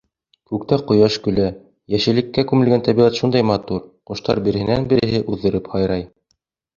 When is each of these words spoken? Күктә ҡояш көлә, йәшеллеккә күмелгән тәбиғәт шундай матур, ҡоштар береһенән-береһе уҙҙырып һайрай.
Күктә 0.51 0.77
ҡояш 0.91 1.17
көлә, 1.25 1.49
йәшеллеккә 1.97 2.43
күмелгән 2.51 2.85
тәбиғәт 2.87 3.19
шундай 3.19 3.45
матур, 3.49 3.83
ҡоштар 4.13 4.41
береһенән-береһе 4.49 5.21
уҙҙырып 5.35 5.71
һайрай. 5.75 6.03